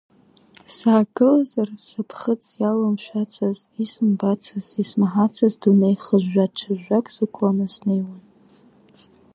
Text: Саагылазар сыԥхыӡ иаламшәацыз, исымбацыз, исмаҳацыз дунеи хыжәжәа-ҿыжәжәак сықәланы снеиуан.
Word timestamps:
Саагылазар 0.75 1.69
сыԥхыӡ 1.87 2.43
иаламшәацыз, 2.61 3.57
исымбацыз, 3.83 4.67
исмаҳацыз 4.81 5.53
дунеи 5.61 5.95
хыжәжәа-ҿыжәжәак 6.03 7.05
сықәланы 7.15 7.67
снеиуан. 7.73 8.21